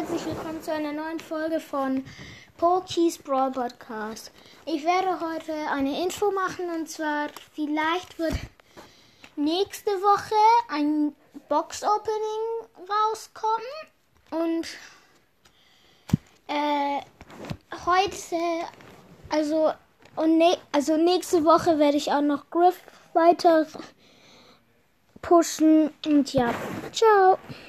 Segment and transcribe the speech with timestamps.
[0.00, 2.02] herzlich willkommen zu einer neuen Folge von
[2.56, 4.32] Pokis Brawl Podcast.
[4.64, 8.32] Ich werde heute eine Info machen und zwar vielleicht wird
[9.36, 10.34] nächste Woche
[10.70, 11.14] ein
[11.50, 13.76] Box Opening rauskommen
[14.30, 14.68] und
[16.48, 17.02] äh,
[17.84, 18.36] heute
[19.28, 19.74] also
[20.16, 22.80] und ne also nächste Woche werde ich auch noch Griff
[23.12, 23.66] weiter
[25.20, 26.54] pushen und ja,
[26.90, 27.38] ciao.